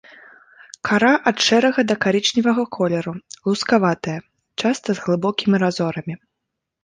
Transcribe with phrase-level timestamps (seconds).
[0.87, 3.13] Кара ад шэрага да карычневага колеру,
[3.49, 4.17] лускаватая,
[4.63, 6.15] часта з глыбокімі разорамі.